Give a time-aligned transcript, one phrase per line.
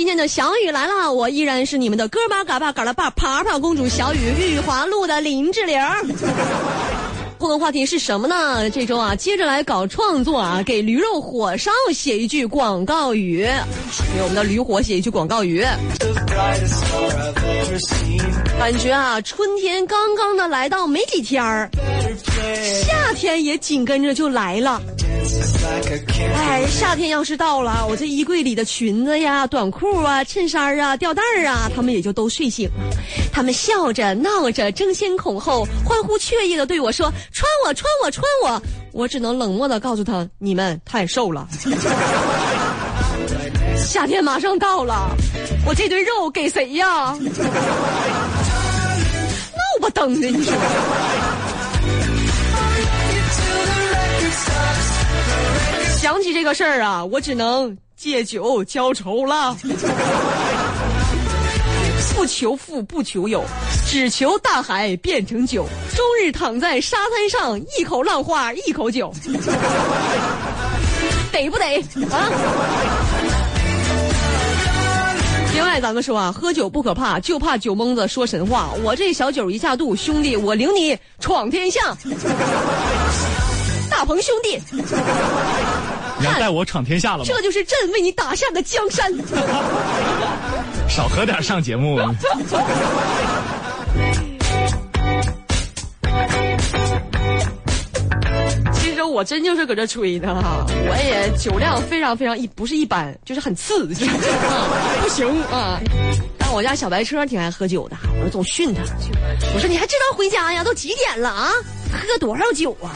[0.00, 5.78] 今天的小雨来了，我依然是你们的哥巴嘎巴嘎拉巴爬爬公主小雨，玉华路的林志玲。
[7.40, 8.68] 互动话题是什么呢？
[8.68, 13.48] 这周啊，接着来搞创作啊，给驴肉火烧写一句广告语，
[14.14, 15.64] 给我们的驴火写一句广告语。
[18.58, 21.70] 感觉啊，春天刚刚的来到没几天儿，
[22.84, 24.82] 夏天也紧跟着就来了。
[26.34, 32.96] 哎，夏天要是到了，我这衣柜里的裙子呀、短裤啊、衬衫啊、吊带儿啊，他们也就都睡醒了。
[33.32, 41.46] 他们笑着闹着，争先恐后、欢呼雀跃的对我说：“穿我，穿我，穿我！”我只能冷漠的告诉他：“你们太瘦了。
[43.76, 45.10] ”夏天马上到了，
[45.66, 47.16] 我这堆肉给谁呀？
[49.52, 50.52] 闹吧登的，你说。
[55.98, 59.56] 想起这个事儿啊，我只能借酒浇愁了。
[62.20, 63.42] 不求富，不求有，
[63.88, 69.10] 只求大海变成酒，终日躺在沙滩上，一口浪花一口酒，
[71.32, 71.64] 得不得
[72.10, 72.30] 啊？
[75.54, 78.68] 另外，咱们说啊，喝酒不可怕，就怕酒蒙子说神话。
[78.84, 81.96] 我这小酒一下肚，兄弟，我领你闯天下。
[83.88, 84.60] 大鹏兄弟，
[86.18, 87.24] 你要带我闯天下了吗？
[87.26, 89.10] 这就是朕为你打下的江山。
[90.90, 91.98] 少喝点上节目。
[98.74, 103.86] 其实我真就是搁这吹的哈，我也酒量非常非常一不是一般，就是很次，
[105.00, 105.80] 不行啊。
[106.38, 108.82] 但我家小白车挺爱喝酒的，我总训他，
[109.54, 110.64] 我说你还知道回家呀？
[110.64, 111.50] 都几点了啊？
[111.92, 112.90] 喝多少酒啊？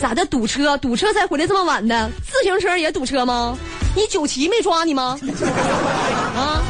[0.00, 0.24] 咋的？
[0.26, 0.76] 堵车？
[0.78, 2.10] 堵车才回来这么晚的？
[2.30, 3.56] 自行车也堵车吗？
[3.96, 5.18] 你酒骑没抓你吗？
[6.36, 6.62] 啊？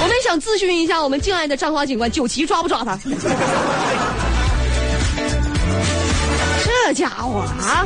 [0.00, 2.98] 我们想咨询一下我们敬爱的张华警官，酒旗抓不抓他？
[6.64, 7.84] 这家伙啊！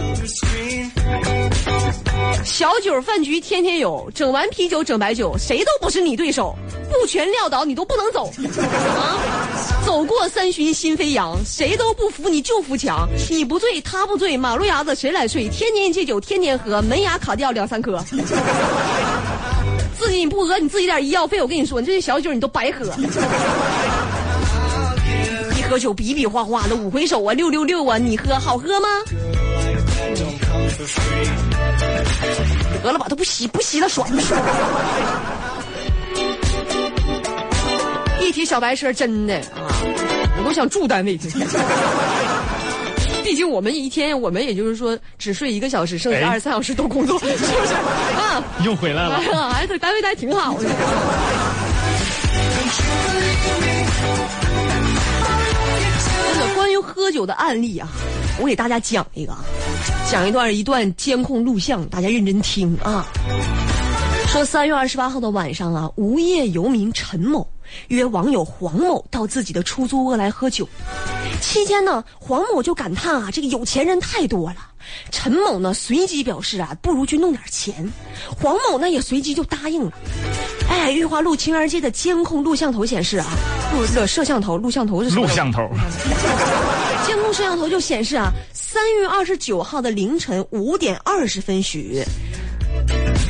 [2.44, 6.54] 小酒饭局天天有，整完啤酒整白酒，谁都不是你对手。
[6.90, 8.30] 不全撂倒你都不能走
[8.96, 9.16] 啊！
[9.86, 13.08] 走过三巡心飞扬，谁都不服你就扶墙。
[13.30, 15.48] 你不醉他不醉，马路牙子谁来睡？
[15.48, 17.98] 天天戒酒天天喝，门牙卡掉两三颗。
[20.22, 22.86] 你不喝你自己点医药费，我跟你说，你这些小酒你都白喝。
[25.58, 28.86] 一喝酒比比划划的五回手啊，六六六啊，你喝好喝吗？
[32.84, 34.08] 得了吧，都不吸不吸了，爽？
[38.20, 39.66] 一提小白车，真的啊，
[40.38, 41.28] 我都想住单位去。
[43.22, 47.74] 毕竟我们一天，我们也就是说只睡一个小时，剩下二十三小时都工作， 是不是
[48.16, 48.42] 啊？
[48.64, 49.16] 又回来了，
[49.54, 50.64] 哎，在单位待挺好的。
[56.34, 57.88] 这个关于喝酒的案例啊，
[58.40, 59.34] 我给大家讲一个，
[60.10, 63.06] 讲一段一段监控录像，大家认真听啊。
[64.26, 67.46] 说三月二十八号的晚上啊，无业游民陈某
[67.88, 70.66] 约网友黄某到自己的出租屋来喝酒。
[71.42, 74.56] 期间呢，黄某就感叹啊，这个有钱人太多了。
[75.10, 77.92] 陈某呢随即表示啊，不如去弄点钱。
[78.40, 79.92] 黄某呢也随即就答应了。
[80.68, 83.26] 哎，玉华路青儿街的监控录像头显示啊，
[83.74, 85.22] 录这个摄像头、录像头是什么？
[85.22, 85.68] 录像头。
[87.06, 92.02] 监控摄像头就显示啊，三月二十九号的凌晨五点二十分许。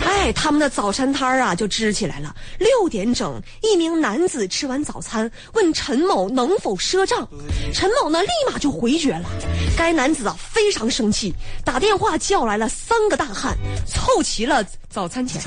[0.05, 2.35] 哎，他们的早餐摊啊就支起来了。
[2.59, 7.27] 六点整，一名男子吃完早餐，问陈某能否赊账。
[7.73, 9.29] 陈某呢立马就回绝了。
[9.77, 13.57] 该男子啊非常生气，打电话叫来了三个大汉，
[13.87, 15.43] 凑齐了早餐钱。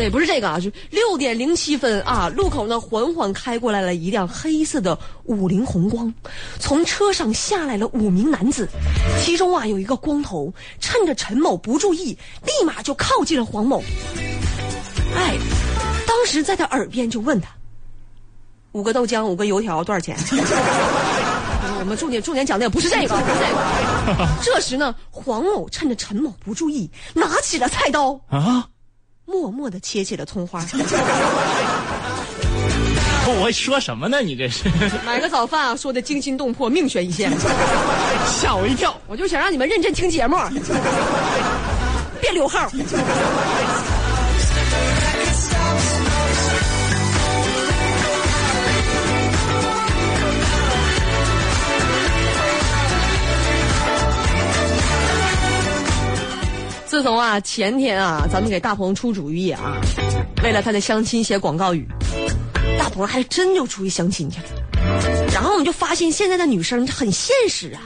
[0.00, 6.10] 这也不是这个啊，就六点零七分啊，路口呢缓缓开过来了一辆黑色的五菱宏光，
[6.58, 8.66] 从车上下来了五名男子，
[9.22, 10.50] 其中啊有一个光头，
[10.80, 12.16] 趁着陈某不注意，
[12.46, 13.82] 立马就靠近了黄某。
[15.14, 15.36] 哎，
[16.06, 17.50] 当时在他耳边就问他
[18.72, 20.16] ：“五个豆浆，五个油条，多少钱？”
[21.78, 24.28] 我们重点重点讲的也不是这个，不是这个。
[24.42, 28.66] 这时呢，黄某趁着陈某不注意，拿起了菜刀啊。
[29.30, 30.64] 默默的切起了葱花。
[33.42, 34.20] 我说什么呢？
[34.22, 34.64] 你这是
[35.06, 35.76] 买个早饭啊？
[35.76, 37.30] 说的惊心动魄，命悬一线，
[38.26, 38.96] 吓我一跳。
[39.06, 40.36] 我就想让你们认真听节目，
[42.20, 42.68] 别溜号。
[56.90, 59.76] 自从啊前天啊，咱们给大鹏出主意啊，
[60.42, 61.86] 为了他的相亲写广告语，
[62.80, 64.46] 大鹏还真就出去相亲去了。
[65.32, 67.80] 然后我们就发现现在的女生很现实啊，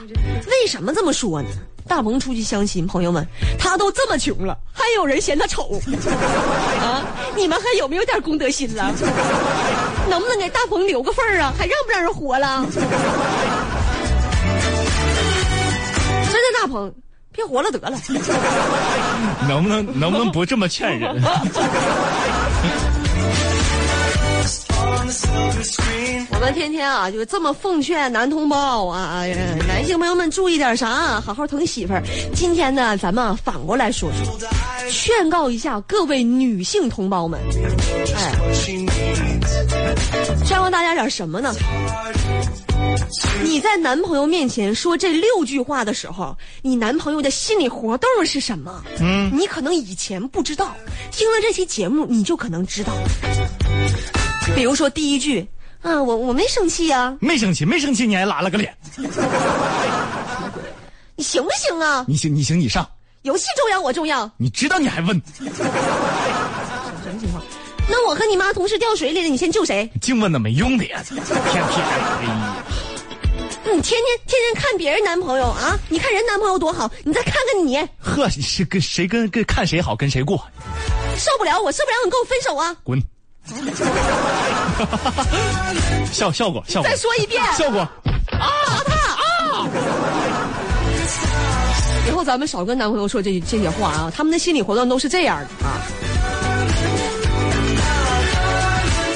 [0.47, 1.49] 为什么这么说呢？
[1.87, 3.23] 大鹏出去相亲，朋友们，
[3.59, 5.79] 他都这么穷了，还有人嫌他丑
[6.81, 7.05] 啊！
[7.37, 8.91] 你们还有没有点公德心了？
[10.09, 11.53] 能不能给大鹏留个份儿啊？
[11.59, 12.65] 还让不让人活了？
[16.33, 16.91] 真的，大鹏，
[17.35, 17.99] 别活了得了。
[19.49, 21.11] 能不能能不能不这么劝人？
[26.31, 29.37] 我们天天啊，就这么奉劝男同胞啊，哎呀，
[29.67, 32.03] 男性朋友们注意点啥，好好疼媳妇儿。
[32.35, 34.39] 今天呢，咱们反过来说说，
[34.91, 37.41] 劝告一下各位女性同胞们，
[38.17, 38.33] 哎，
[40.45, 41.53] 劝告大家点什么呢？
[43.43, 48.83] 你在男朋友面前说这六句话的时候，你男朋友的心理活动是什么？
[49.01, 50.75] 嗯，你可能以前不知道，
[51.11, 52.93] 听了这期节目，你就可能知道。
[54.55, 55.47] 比如说第一句，
[55.83, 58.75] 啊，我我没生气呀，没生气，没生气，你还拉了个脸，
[61.17, 62.05] 你行不行啊？
[62.09, 62.89] 你行，你行，你上。
[63.23, 64.31] 游戏重要，我重要。
[64.37, 65.21] 你知道你还问？
[65.39, 65.51] 什么
[67.19, 67.43] 情况？
[67.89, 69.89] 那我和你妈同时掉水里了，你先救谁？
[70.01, 72.57] 净问那没用的呀，天天哎呀！
[73.65, 75.77] 你天天天天看别人男朋友啊？
[75.89, 77.77] 你看人男朋友多好，你再看看你。
[77.99, 80.37] 呵，你是跟谁跟跟看谁好跟谁过？
[81.17, 82.75] 受不了，我受不了，你跟我分手啊！
[82.83, 83.03] 滚！
[86.13, 87.93] 效效果效果，再说一遍，效果啊
[88.87, 89.69] 他啊！
[92.09, 95.77] 以后咱们少跟男朋友说这这些话啊，他们的心理活动都是这样的啊。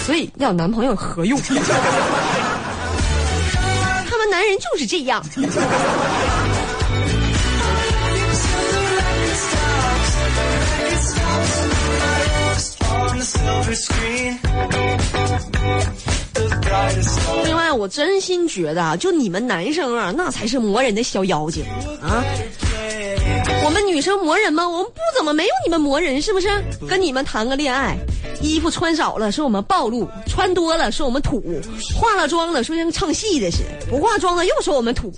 [0.09, 1.39] 所以要男朋友何用？
[4.09, 5.23] 他们男人就是这样。
[17.45, 21.63] 另外，我真心觉得啊，就你们男生啊，那才是磨人的小妖精
[22.01, 22.25] 啊！
[23.63, 24.67] 我们女生磨人吗？
[24.67, 26.49] 我们不怎么没有你们磨人，是不是？
[26.89, 27.95] 跟你们谈个恋爱，
[28.41, 31.43] 衣服穿少了说我们暴露，穿多了说我们土，
[31.95, 35.13] 化了妆了说像唱戏的似的，不化妆了又说我们土。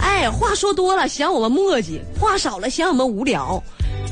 [0.00, 3.62] 哎，话说多了嫌我们磨叽，话少了嫌我们无聊。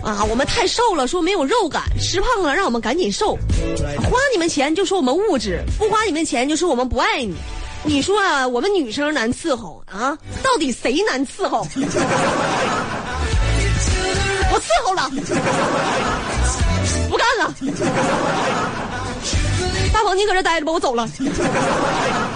[0.02, 3.38] 啊，我们太瘦了，说没有肉感；吃胖了，让我们赶紧瘦。
[4.02, 7.34] 花你们钱就说我们物质，不花你们钱就说我们不爱你。
[7.84, 10.18] 你说啊，我们女生难伺候啊？
[10.42, 11.66] 到底谁难伺候？
[14.54, 15.10] 我伺候了，
[17.44, 17.54] 了。
[19.92, 21.08] 大鹏，你搁这待着吧，我走了。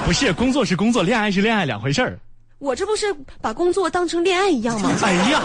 [0.04, 2.18] 不是，工作是工作，恋爱是恋爱，两回事儿。
[2.58, 4.90] 我这不是把工作当成恋爱一样吗？
[5.02, 5.42] 哎呀！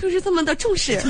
[0.00, 0.92] 就是这么的重视。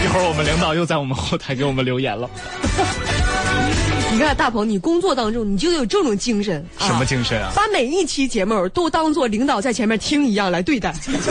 [0.00, 2.28] 一会儿我们领导又在我们后台给我们留言了。
[4.12, 6.64] 你看大鹏，你工作当中你就有这种精神。
[6.78, 7.50] 什么精神啊？
[7.54, 11.30] 把每一期节目都当做领导在前面听一样来对待，是不是？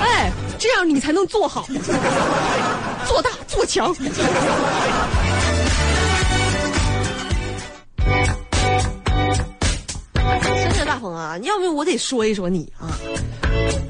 [0.00, 1.66] 哎，这样你才能做好，
[3.06, 3.94] 做大做强。
[10.86, 12.92] 大鹏啊，要不我得说一说你啊！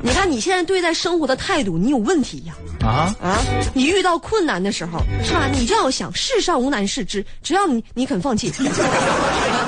[0.00, 2.54] 你看你现在对待生活的态度，你有问题呀！
[2.80, 3.42] 啊啊！
[3.75, 5.49] 你遇到困难的时候，是吧？
[5.52, 8.52] 你就要想世上无难事，之只要你你肯放弃。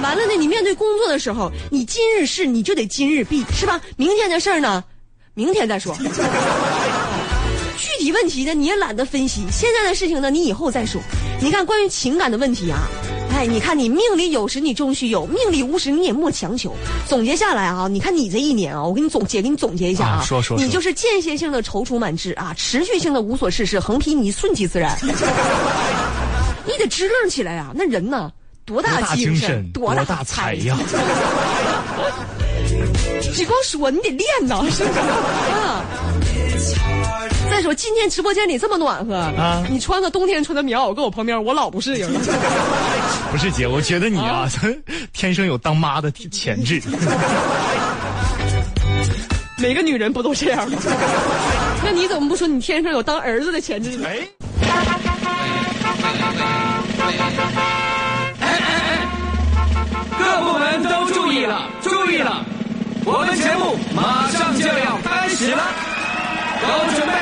[0.03, 3.81] 完了呢，你面对工作的时候，你今日事你就得今日毕，是吧？
[3.97, 4.83] 明天的事儿呢，
[5.35, 5.95] 明天再说。
[8.07, 9.43] 具体问题呢，你也懒得分析。
[9.51, 11.01] 现在的事情呢，你以后再说。
[11.41, 12.87] 你看，关于情感的问题啊。
[13.35, 16.73] 哎，你看，你命里有时你终须有，命里无时你也莫强求。
[17.09, 24.97] 总结下来啊，你看你这一年啊，我给你总结，给你总结一下啊，说说，你就是间歇性的踌躇满志啊，持续性的无所事事，横批你顺其自然。
[26.65, 28.31] 你得支棱起来啊，那人呢，
[28.65, 30.79] 多大精神，多大才呀！
[33.35, 35.85] 只 光说，你得练呐，是不是啊？
[37.51, 42.21] 再说今天直播间里这么暖和啊，你穿个冬天穿的棉袄搁我旁边，我老不适应了。
[43.33, 44.47] 不是姐，我觉得你啊，
[45.13, 46.83] 天生有当妈的潜质。
[49.59, 50.79] 每个女人不都这样吗？
[51.83, 54.07] 那你怎么不说你天生有当儿子的潜质呢？
[54.07, 54.19] 哎
[58.41, 59.09] 哎哎！
[60.19, 62.45] 各部门都注意了，注意了，
[63.07, 65.65] 我们节目马上就要开始了。
[66.59, 67.13] 都准备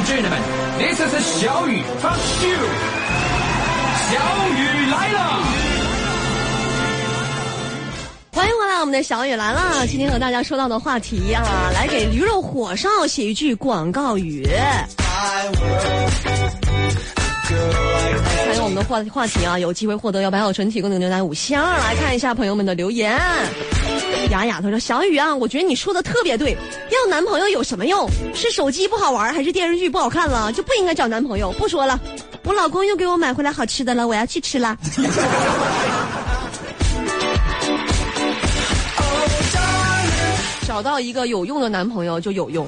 [0.00, 0.40] and gentlemen,
[0.78, 2.56] this is 小雨 from you。
[4.08, 4.16] 小
[4.56, 5.18] 雨来了。
[8.32, 9.86] 欢迎回来，我们的小雨来了。
[9.86, 14.48] 今天和大家说到的话题啊，来给驴肉火烧写一句广告语。
[18.46, 21.62] 还有我们的话话题啊，有机会获得由白小纯提供的牛奶五箱。
[21.62, 23.20] 来看一下朋友们的留言。
[24.30, 26.56] 雅雅她说：“小雨啊，我觉得你说的特别对，
[26.90, 28.08] 要男朋友有什么用？
[28.34, 30.52] 是手机不好玩，还是电视剧不好看了？
[30.52, 31.50] 就不应该找男朋友。
[31.58, 31.98] 不说了，
[32.44, 34.76] 我老公又给我买回来好吃的了，我要去吃了。”
[40.66, 42.66] 找到一个有用的男朋友就有用，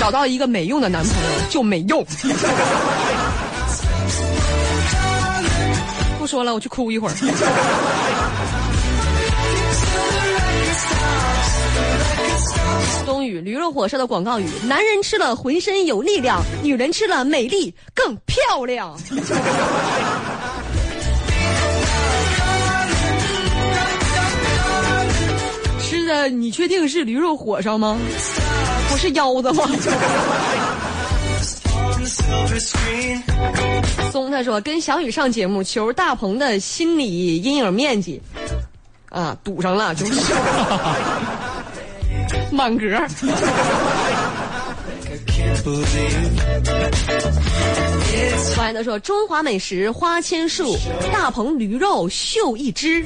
[0.00, 2.04] 找到一个没用的男朋友就没用。
[6.18, 7.14] 不说了，我去哭一会儿。
[13.04, 18.96] 冬雨驴肉火烧的广告语：男人吃了浑身有力量，女人吃了美丽更漂亮。
[25.80, 27.96] 吃的你确定是驴肉火烧吗？
[28.88, 29.64] 不是腰子吗？
[34.12, 38.20] 松他说跟小雨上节目求大鹏的心理阴影面积，
[39.10, 40.32] 啊堵上了就是
[42.50, 42.86] 满格。
[48.56, 50.76] 完的说中华美食花千树，
[51.12, 53.04] 大鹏驴肉秀一只。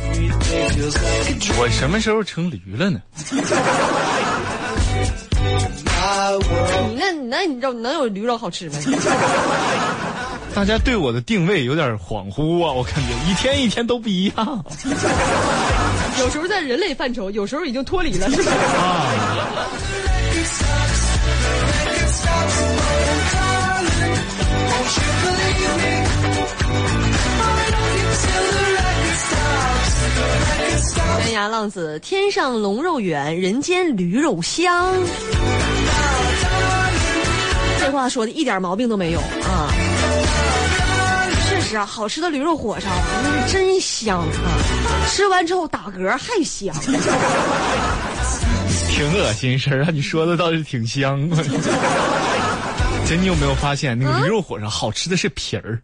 [1.59, 3.01] 我什么时候成驴了呢？
[6.89, 8.79] 你那你那你知道能有驴肉好吃吗？
[10.55, 14.65] 大家对我的定位有点恍惚啊，我感觉一天一天都不一样。
[16.19, 18.53] 有时候在人类范畴，有时候已经脱离了，是吧？
[18.53, 19.07] 啊，
[31.25, 34.93] 悬崖浪子，天上龙肉远，人间驴肉香。
[37.79, 39.71] 这话说的一点毛病都没有啊！
[41.71, 42.89] 确实啊，好吃的驴肉火烧
[43.23, 44.27] 那是真香啊！
[45.09, 46.75] 吃完之后打嗝还香。
[48.89, 49.89] 挺恶心事儿啊！
[49.93, 51.31] 你说的倒是挺香。
[53.07, 55.81] 姐，你有没有发现那个驴肉火烧好吃的是皮儿？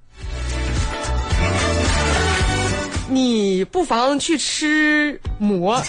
[3.09, 5.81] 你不妨去吃馍。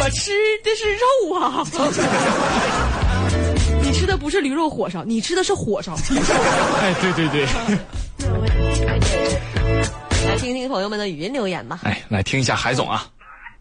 [0.00, 0.30] 我吃
[0.62, 1.64] 的是肉啊！
[4.20, 5.94] 不是驴肉火烧，你吃的是火烧。
[6.82, 7.46] 哎，对对对。
[10.28, 11.80] 来听听朋友们的语音留言吧。
[11.84, 13.02] 哎，来听一下海总啊。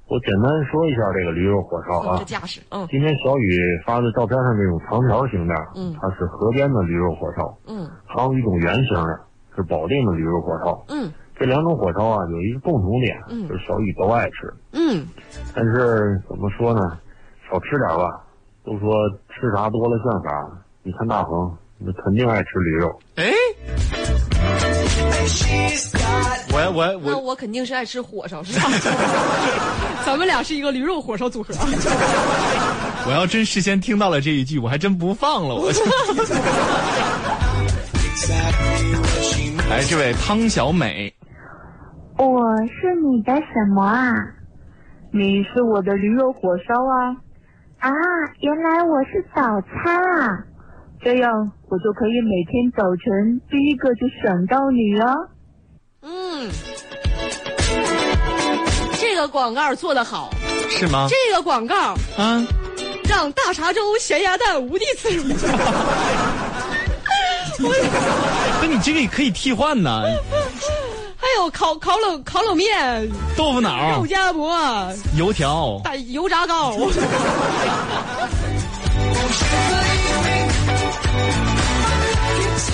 [0.08, 2.26] 我简单说一下这个驴肉火烧啊这。
[2.26, 9.20] 架势，嗯今天小雨发的照片上这种长条形的，嗯它是河边的驴肉火烧，嗯还有一种圆形的，
[9.56, 10.86] 是保定的驴肉火烧。
[10.90, 14.52] 嗯这两种火烧啊，有一个共同点，嗯就是小雨都爱吃。
[14.72, 15.06] 嗯，
[15.54, 16.98] 但是怎么说呢，
[17.50, 18.24] 少吃点吧。
[18.68, 20.30] 都说吃啥多了像啥，
[20.84, 23.00] 你看大鹏，那肯定爱吃驴肉。
[23.16, 23.32] 哎，
[26.52, 28.68] 我我我那我肯定是爱吃火烧，是吧？
[30.06, 31.54] 咱们俩是一个驴肉火烧组合。
[33.08, 35.72] 我要真事先听到了这一句，我还真不放了我。
[39.70, 41.14] 来，这位汤小美，
[42.18, 44.14] 我是你的什么啊？
[45.14, 47.16] 你是我的驴肉火烧啊！
[47.80, 47.90] 啊，
[48.42, 50.44] 原来我是早餐啊！
[51.00, 55.30] 这样我就可以每天早晨第一个就想到你了！
[56.02, 56.50] 嗯，
[59.00, 60.32] 这个广告做得好，
[60.70, 61.08] 是吗？
[61.08, 62.44] 这个广告啊，
[63.08, 65.28] 让大碴粥咸鸭蛋无地自容。
[68.60, 70.02] 那你这个也可以替换呢，
[71.28, 73.06] 还有烤烤冷烤冷面、
[73.36, 74.58] 豆腐脑肉、夹馍、
[75.18, 75.78] 油条。
[75.84, 76.72] 大油炸糕。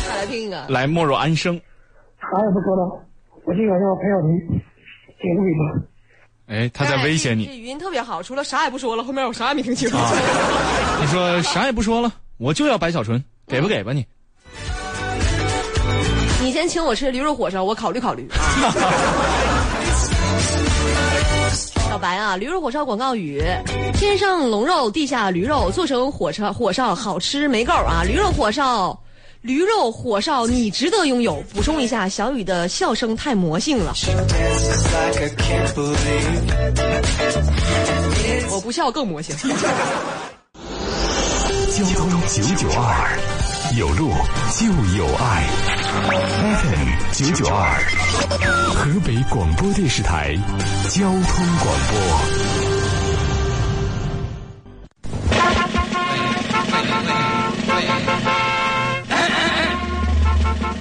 [0.07, 1.59] 再来听一个，来，莫若安生。
[2.21, 2.83] 啥也不说了，
[3.43, 4.29] 我今晚要陪小婷
[5.17, 5.81] 结束一个。
[6.45, 9.89] 哎，他在威胁你这你语音特别好，除了啥也不说了，后面我啥也没听清。
[9.89, 10.11] 啊！
[11.01, 14.05] 你说啥也不说了，我就要白小纯，给不给吧你？
[16.43, 18.27] 你先请我吃驴肉火烧，我考虑考虑。
[21.89, 23.41] 小白啊，驴肉火烧广告语：
[23.93, 28.03] 天上龙肉，地下驴肉，做成火烧火烧好吃没够啊！
[28.03, 28.99] 驴肉火烧，
[29.41, 31.41] 驴肉火烧，你值得拥有。
[31.53, 33.93] 补充一下，小雨的笑声太魔性了，
[38.51, 39.33] 我不笑更魔性。
[41.73, 43.17] 交通九九二，
[43.75, 44.11] 有路
[44.51, 45.43] 就有爱。
[46.61, 47.81] FM 九九二，
[48.75, 50.35] 河北广播电视台
[50.89, 51.97] 交通广播。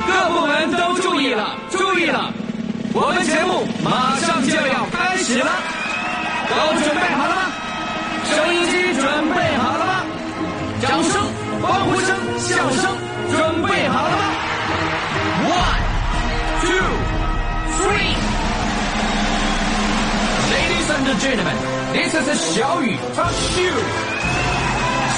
[0.06, 2.30] 各部门都注意了，注意了，
[2.92, 5.50] 我们节目马上就要开始了，
[6.50, 7.42] 都准备好了吗？
[8.28, 10.04] 收音机准备好了吗？
[10.82, 11.22] 掌声、
[12.62, 12.96] 掌声
[13.32, 14.22] 准备好了吗
[15.50, 15.82] ？One,
[16.60, 16.86] two,
[17.76, 18.14] three.
[20.52, 21.56] Ladies and gentlemen,
[21.92, 23.74] this is 小雨 Talk Show.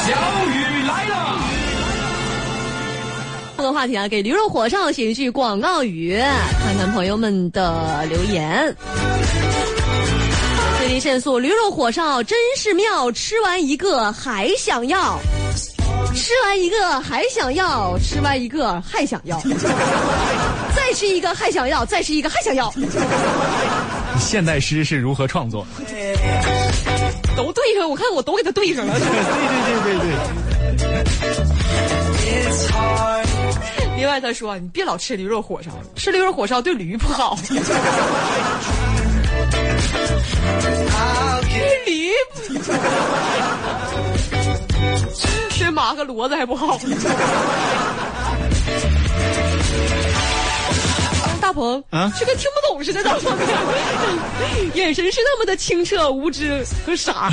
[0.07, 0.15] 小
[0.47, 0.57] 雨
[0.89, 1.13] 来了。
[3.59, 6.17] 这个话题啊，给驴肉火烧写一句广告语，
[6.63, 8.75] 看看朋友们的留言。
[10.79, 15.19] 最低限速，驴肉火烧真是妙，吃完一个还想要，
[16.15, 19.39] 吃完一个还想要，吃完一个还想要，
[20.75, 22.73] 再吃一个还想要，再吃一个还想要，
[24.19, 25.67] 现代诗是如何创作？
[27.37, 28.95] 都对上，我看我都给他对上了。
[28.99, 29.17] 对对
[29.83, 30.15] 对对对。
[33.97, 37.37] 另外他说，你别老吃驴肉火烧，吃驴肉火烧对驴不好。
[41.87, 42.13] 驴
[45.59, 46.79] 对马和骡子还不好。
[51.41, 53.31] 大鹏啊这个听不懂似的，大鹏，
[54.75, 57.31] 眼神是那么的清澈、无知和傻。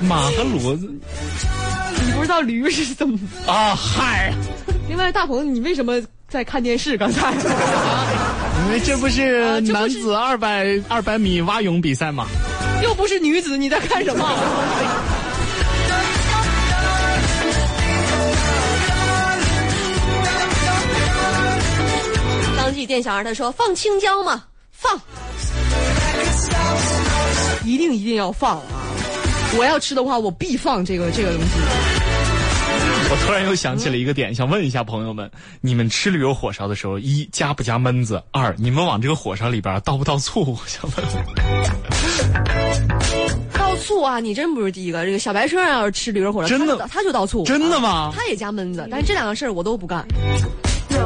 [0.00, 0.92] 马和骡子
[2.04, 3.16] 你不知道驴是怎么？
[3.46, 4.32] 啊，嗨，
[4.88, 6.96] 另外，大鹏，你为什么在看电视？
[6.98, 7.32] 刚才
[8.66, 12.26] 因为这不是啊这不是男子二百二百米蛙泳比赛吗？
[12.82, 14.28] 又不是女子，你在看什么？
[22.86, 24.44] 店小二他说放青椒吗？
[24.70, 25.00] 放，
[27.64, 28.64] 一定一定要放啊！
[29.56, 31.46] 我要吃的话，我必放这个这个东西。
[33.10, 38.22] 我突然又想起了一个点，想问一下朋友们：你们吃驴肉火烧的时候，一加不加焖子？
[38.32, 40.40] 二你们往这个火烧里边倒不倒醋？
[40.40, 41.06] 我想问。
[43.52, 44.18] 倒醋啊！
[44.18, 45.04] 你真不是第一个。
[45.04, 50.04] 这个小白车要是吃驴肉火烧，真的他就他就倒醋，真的吗他也加焖子，但是这两个事儿我都不干。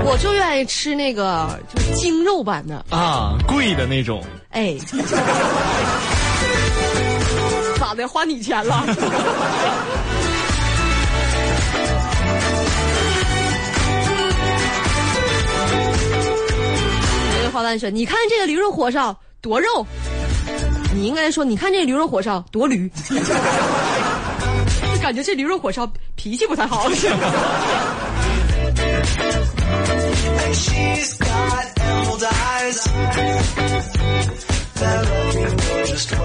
[0.04, 4.22] 我就愿意吃那个就是精肉版的，啊，贵的那种。
[4.50, 4.74] 哎，
[7.78, 8.06] 咋的？
[8.08, 8.82] 花你钱了？
[8.86, 8.94] 那
[17.44, 19.86] 个花旦说：“你看这个驴肉火烧多肉。”
[20.94, 22.90] 你应该说：“你看这驴肉火烧多驴。
[23.08, 23.16] ”就
[25.02, 26.88] 感觉这驴肉火烧脾气不太好。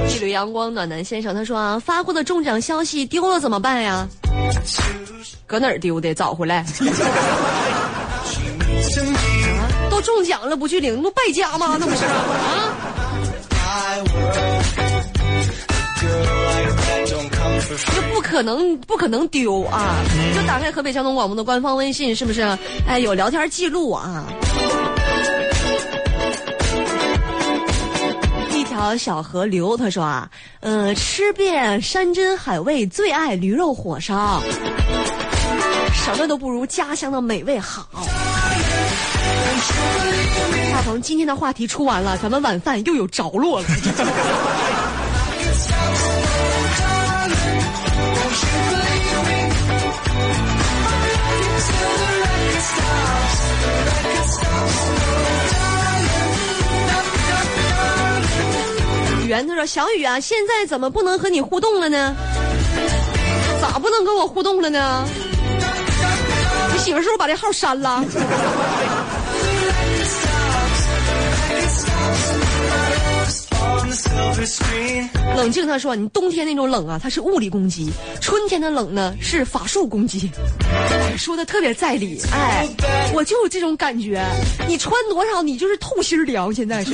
[0.10, 4.08] 一缕阳光，暖男先生他说啊，发过的中奖消息丢了怎么办呀？
[5.48, 6.14] 搁哪儿丢的？
[6.14, 6.66] 找回来。
[9.54, 11.78] 啊都中奖了不去领，那不败家吗？
[11.80, 12.73] 那不是啊？
[17.78, 19.96] 这不可能，不可能丢啊！
[20.36, 22.42] 就打开河北交通广播的官方微信，是不是？
[22.88, 24.26] 哎，有聊天记录啊。
[28.52, 30.30] 一条小河流，他说啊，
[30.62, 34.42] 呃，吃遍山珍海味，最爱驴肉火烧，
[35.94, 37.88] 什么都不如家乡的美味好。
[40.72, 43.68] 大鹏，今天的话题出完了，咱们晚饭又有着落了。
[59.44, 62.16] 圆他说：“小雨啊，现在怎么不能和你互动了呢？
[63.62, 65.06] 咋不能跟我互动了呢？
[66.72, 68.04] 你媳妇是不是把这号删了？”
[75.36, 77.88] 冷静，他说：“你冬天那种冷啊，它是物理攻击；
[78.20, 80.30] 春天的冷呢，是法术攻击。”
[81.18, 82.68] 说的特别在理，哎，
[83.14, 84.26] 我就有这种感觉。
[84.68, 86.54] 你穿多少，你就是透心凉。
[86.54, 86.92] 现在是，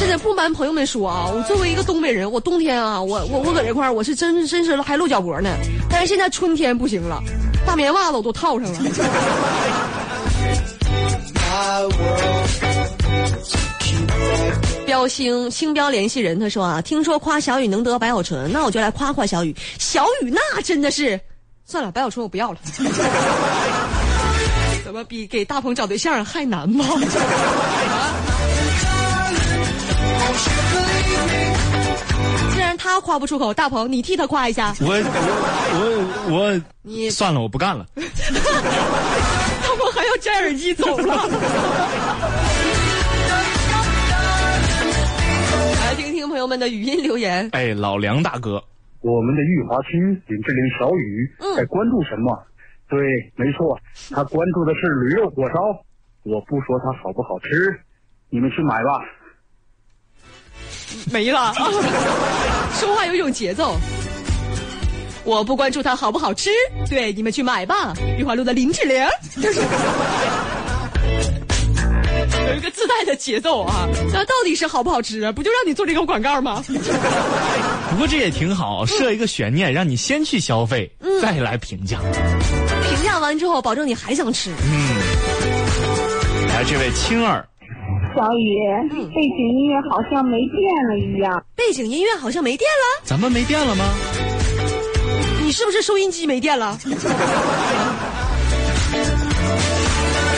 [0.00, 5.50] 真的不瞒朋友们说啊，我作为一个东北人，我冬天啊，我我我搁这块儿，我是真真是还露脚脖呢。
[5.90, 7.22] 但是现在春天不行了，
[7.66, 8.80] 大棉袜子我都套上了。
[14.86, 19.54] 标星星标联系人他说啊，听说夸小雨能得白小纯，那我就来夸夸小雨。
[19.78, 21.20] 小雨那真的是，
[21.66, 22.58] 算了，白小纯我不要了。
[24.82, 26.86] 怎么比给大鹏找对象还难吗？
[32.82, 34.72] 他夸不出口，大鹏你替他夸一下。
[34.80, 37.84] 我我我我，你算了，我不干了。
[37.94, 38.02] 大
[39.76, 41.04] 鹏还要摘耳机走了。
[45.84, 47.50] 来听听朋友们的语音留言。
[47.52, 48.64] 哎，老梁大哥，
[49.02, 52.42] 我们的玉华区林志玲小雨嗯在关注什么？
[52.88, 52.98] 对，
[53.36, 53.78] 没错，
[54.10, 55.54] 他关注的是驴肉火烧。
[56.22, 57.78] 我不说它好不好吃，
[58.30, 59.00] 你们去买吧。
[61.10, 61.52] 没了，
[62.78, 63.76] 说话有一种节奏。
[65.22, 66.50] 我不关注它好不好吃，
[66.88, 67.92] 对，你们去买吧。
[68.18, 69.06] 玉华路的林志玲，
[69.40, 69.60] 就 是
[72.48, 73.86] 有一个自带的节奏啊。
[74.12, 75.30] 那到底是好不好吃啊？
[75.30, 76.64] 不就让你做这个广告吗？
[77.90, 81.98] 不过这也挺好，设一个悬念，让你先去消费，再来评价。
[82.88, 84.50] 评价完之后，保证你还想吃。
[84.50, 84.96] 嗯
[86.48, 87.46] 来，这位青儿，
[88.16, 88.58] 小雨，
[89.14, 91.44] 背景音乐好像没电了一样。
[91.54, 93.84] 背景音乐好像没电了，咱们没电了吗？
[95.42, 96.78] 你是不是收音机没电了？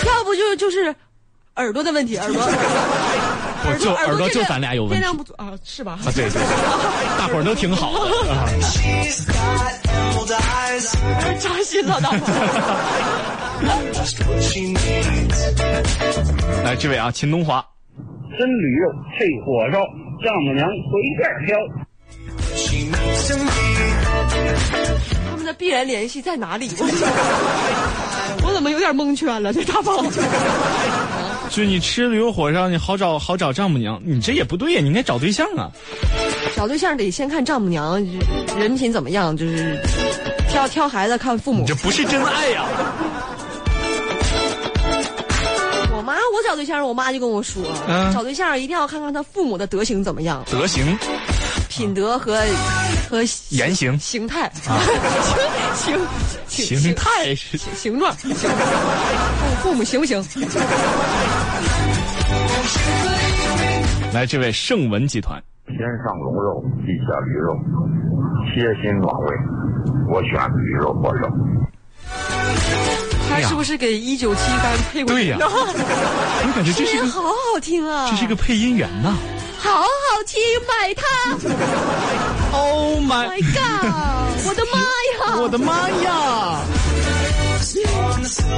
[0.07, 0.95] 要不就就是
[1.57, 2.43] 耳朵的问题，耳朵。
[3.65, 5.07] 我就耳朵就咱俩有问题
[5.37, 5.93] 啊，是吧？
[6.05, 6.43] 啊，对对对，
[7.17, 8.45] 大伙儿都挺好的啊。
[11.39, 12.21] 扎心了，大鹏。
[16.65, 17.63] 来，这位啊，秦东华，
[18.39, 19.79] 真驴肉配火烧，
[20.25, 21.57] 丈母娘随便挑。
[25.31, 26.69] 他们的必然联系在哪里？
[26.79, 26.87] 我
[28.49, 29.53] 我怎么有点蒙圈了？
[29.53, 30.11] 这大鹏，
[31.51, 35.71] 就你吃驴肉火烧，你好找好找丈母娘，你这也不对呀，你应该找对象啊。
[36.57, 38.03] 找对象得先看丈母娘
[38.59, 39.79] 人品怎么样，就是
[40.49, 41.75] 挑挑孩子看父母这。
[41.77, 42.92] 不是真爱呀、我
[46.33, 50.83] 我找对象，我妈就跟我说，嗯找对象一定要看看他父母的德行怎么样，德行、
[51.69, 52.41] 品德和
[53.11, 54.81] 和言行、形态啊，
[55.77, 55.99] 形
[56.49, 58.51] 形形态是形状，形状
[59.61, 60.25] 父父母行不行？
[64.13, 67.55] 来，这位盛文集团，天上龙肉，地下驴肉，
[68.55, 69.27] 贴心暖胃，
[70.11, 71.29] 我选驴肉火烧。
[73.41, 75.15] 他是不是给一九七三配过？
[75.15, 78.09] 对呀我感觉这声音 好好听啊！
[78.11, 79.17] 这是个配音员呐。
[79.59, 79.87] 好好
[80.27, 81.03] 听，买它
[82.59, 83.87] Oh！My my，God，
[84.49, 85.39] 我的妈呀！
[85.41, 86.61] 我的妈呀！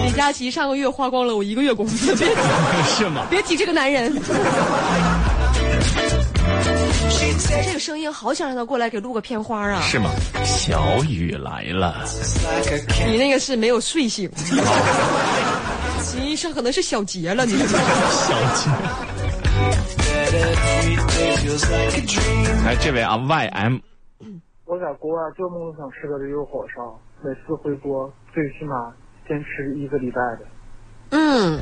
[0.06, 2.26] 李佳琦上个月花光了我一个月工资，别
[2.87, 3.26] 是吗？
[3.30, 4.10] 别提这个男人。
[7.64, 9.80] 这个声音好想让他过来给录个片花啊！
[9.80, 10.10] 是吗？
[10.44, 12.04] 小雨来了，
[13.06, 14.30] 你那个是没有睡醒，
[16.20, 17.78] 你是可能是小杰了，你是小
[18.54, 18.70] 杰。
[22.66, 23.80] 哎，这位啊，YM，
[24.66, 28.92] 我在国外做梦都想吃个驴肉火烧，每次回国最起码
[29.28, 30.46] 坚持一个礼拜的。
[31.16, 31.61] 嗯，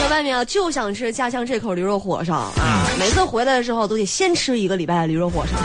[0.00, 2.86] 在外面啊，就想吃家乡这口驴肉火烧啊！
[2.96, 5.56] 每次回来的时候都得先吃一个礼拜的驴肉火烧，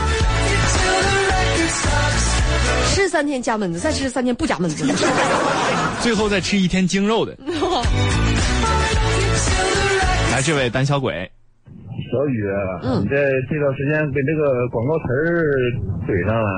[2.88, 4.84] 吃三天加焖子，再吃三天不加焖子。
[6.02, 7.36] 最后再吃一天精肉的。
[10.32, 11.30] 来，这位胆小鬼，
[12.10, 12.42] 小雨，
[12.82, 13.14] 嗯你这
[13.48, 15.54] 这段时间跟这个广告词儿
[16.08, 16.50] 怼上了，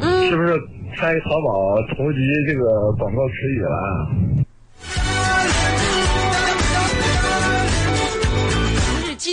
[0.00, 0.58] 嗯是不是
[0.96, 3.76] 开淘宝筹集这个广告词语了？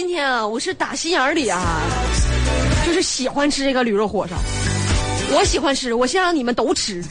[0.02, 1.80] 今天啊，我是打心眼儿里啊，
[2.88, 4.36] 就是喜欢吃这个驴肉火烧。
[5.32, 7.06] 我喜欢吃，我先让你们都吃。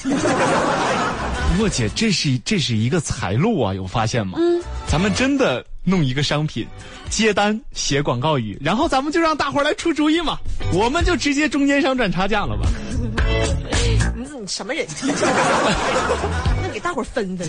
[1.56, 4.38] 莫姐，这是这是一个财路啊，有发现吗？
[4.40, 6.66] 嗯，咱们真的弄一个商品，
[7.08, 10.36] 接单写广告语，然后咱们就让大伙儿来出主意嘛，
[10.74, 12.68] 我们就直接中间商赚差价了吧？
[14.16, 14.84] 你你什么人？
[16.60, 17.48] 那给大伙儿分分。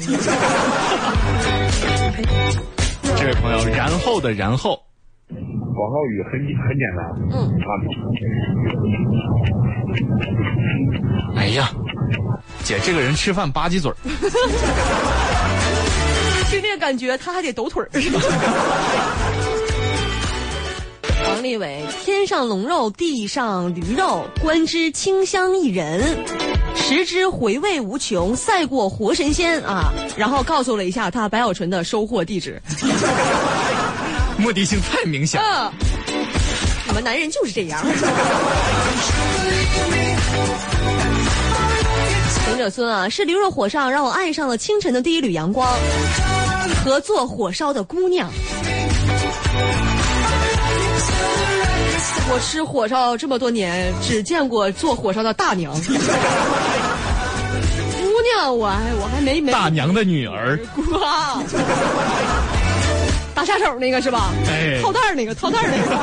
[3.18, 4.80] 这位朋友，然后的然后，
[5.76, 6.32] 广告语很
[6.68, 7.70] 很简单，嗯啊，
[11.36, 11.70] 哎呀，
[12.64, 13.96] 姐这个人吃饭吧唧嘴儿，
[16.50, 17.90] 听这个感觉，他还得抖腿儿。
[21.30, 26.02] 王立伟，天上龙肉，地上驴肉，观之清香一人，
[26.76, 29.94] 食之回味无穷，赛过活神仙啊！
[30.18, 32.62] 然后告诉了一下他白小纯的收货地址。
[34.42, 35.40] 目的性太明显。
[35.40, 35.72] 嗯，
[36.88, 37.80] 你们男人就是这样。
[42.46, 45.68] 行者孙啊，是驴肉火烧让我爱上了清晨的第一缕阳光
[46.84, 48.28] 和做火烧的姑娘。
[52.34, 55.74] 我吃火烧这么多年，只见过做火烧的大娘。
[55.82, 55.88] 姑
[58.36, 60.60] 娘，我还我还没没大娘的女儿，
[61.00, 61.40] 哇，
[63.42, 64.32] 大下手那个是吧？
[64.48, 65.96] 哎套袋儿那个，套袋儿那个。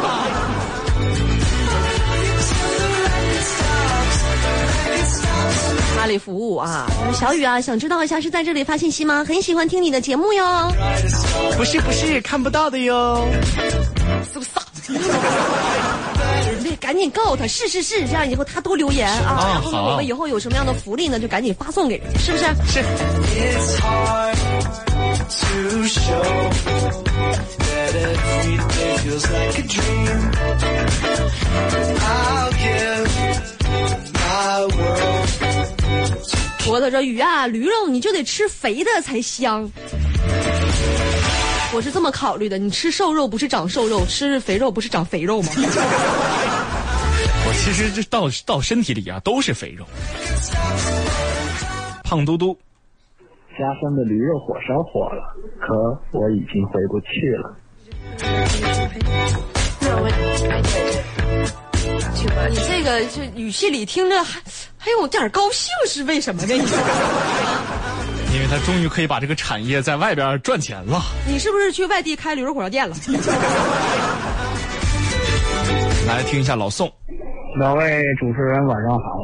[6.01, 9.25] 阿里服务啊，小雨啊，想知道一下是在这里发信息吗？
[9.25, 10.73] 很喜欢听你的节目哟，
[11.57, 13.25] 不是不是看不到的哟。
[14.33, 14.61] 是不是傻？
[16.65, 22.45] 对，赶紧告诉他，是是是，这样以后他多留言啊，啊然后我们以后有什么样的福利呢，就赶紧发送给人家，是不是？
[22.67, 22.81] 是
[23.39, 24.88] ，It's hard
[25.29, 26.23] to show
[27.59, 30.31] that every day feels like a dream.
[32.01, 33.09] I'll give
[34.15, 35.29] my world.
[36.65, 39.71] 脖子说鱼啊，驴肉你就得吃肥的才香。
[41.73, 45.53] 我是这么考虑的，你吃瘦肉不是长瘦肉，吃肥肉不是长肥肉吗？
[47.47, 49.87] 我其实这到到身体里啊都是肥肉。
[52.03, 52.59] 胖嘟嘟，
[53.59, 55.75] 家乡的驴肉火烧火了，可
[56.13, 57.57] 我已经回不去了。
[62.49, 64.41] 你这个这语气里听着还
[64.77, 66.55] 还有点高兴，是为什么呢？
[66.55, 66.61] 你
[68.37, 71.01] 因为他终于可以把这个产业在外边赚钱了。
[71.27, 72.95] 你是不是去外地开驴肉火烧店了？
[76.07, 76.89] 来听一下老宋，
[77.59, 79.19] 两位主持人晚上好。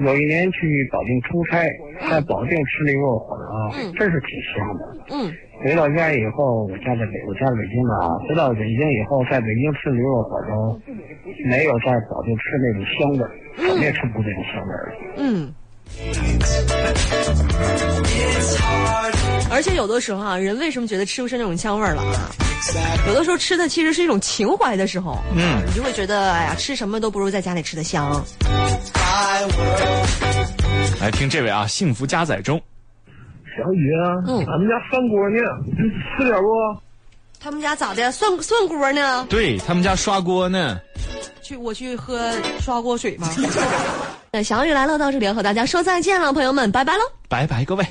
[0.00, 1.62] 有一年去保定出差，
[2.08, 4.82] 在保定吃驴肉火烧，真是挺香的。
[5.10, 5.32] 嗯，
[5.62, 8.16] 回到家以后，我家在北，我家在北京的啊。
[8.26, 10.78] 回到北京以后，在北京吃驴肉火烧，
[11.48, 14.94] 没有在保定吃那种香味儿，肯定吃不出这种香味儿来。
[15.18, 15.52] 嗯。
[19.52, 22.30] 而且有的时候啊，人为什么觉得吃不出那种香味儿了啊？
[23.08, 28.24] 有的时候吃的其实是一种情怀的时候，嗯你就会觉得，哎呀，吃什么都不如在家里吃的香。
[31.00, 32.60] 来听这位啊，幸福加载中，
[33.56, 35.72] 小雨啊，嗯俺们家涮锅呢，你
[36.16, 36.80] 吃点不？
[37.42, 38.12] 他们家咋的？
[38.12, 39.26] 涮涮锅呢？
[39.30, 40.78] 对他们家刷锅呢。
[41.42, 42.30] 去我去喝
[42.60, 43.28] 刷锅水吗？
[44.30, 47.00] 那小雨来了，到这里要和大家说再见了，朋友们，拜拜喽。
[47.28, 47.84] 拜拜各位。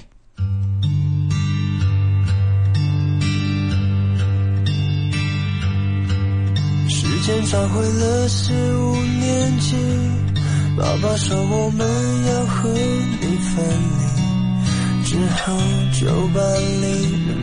[6.87, 9.79] 时间找回了十五年前，
[10.79, 11.85] 爸爸说我们
[12.25, 13.61] 要和你分
[13.99, 15.53] 离，之后
[15.91, 16.41] 就搬
[16.81, 16.87] 离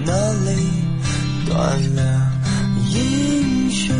[0.06, 0.10] 那
[0.44, 0.48] 里，
[1.44, 1.54] 断
[1.94, 2.00] 了
[2.90, 3.94] 音讯。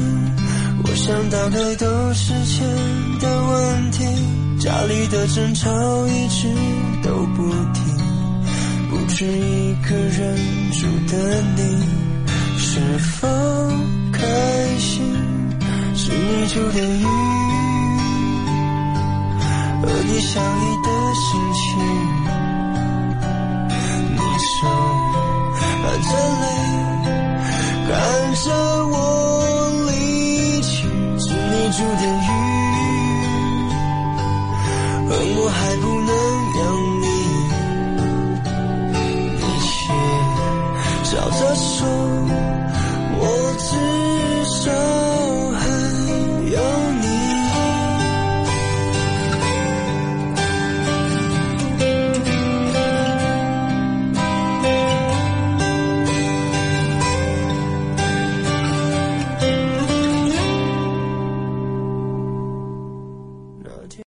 [0.83, 2.66] 我想大概都是钱
[3.20, 4.05] 的问题，
[4.59, 5.70] 家里的争吵
[6.07, 6.49] 一直
[7.03, 7.85] 都不停，
[8.88, 10.35] 不止一个人
[10.72, 11.61] 住的你，
[12.57, 13.29] 是否
[14.12, 14.18] 开
[14.79, 15.05] 心？
[15.94, 16.81] 是你住的
[19.96, 21.64] 和你相依的心情。
[24.12, 24.54] 你手
[25.56, 26.09] 含着
[26.42, 26.44] 泪，
[27.88, 27.90] 看
[28.35, 28.44] 着
[28.88, 28.94] 我
[29.88, 29.90] 离
[30.61, 30.68] 去，
[31.18, 32.28] 是你煮的鱼，
[35.09, 35.86] 而我还不